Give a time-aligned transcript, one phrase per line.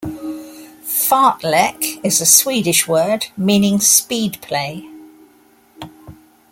[0.83, 4.89] Fartlek is a Swedish word, meaning speed play.